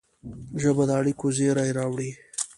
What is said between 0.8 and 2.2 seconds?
د اړیکو زېری راوړي